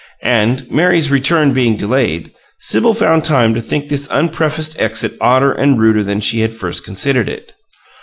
[0.23, 5.79] And, Mary's return being delayed, Sibyl found time to think this unprefaced exit odder and
[5.79, 7.53] ruder than she had first considered it.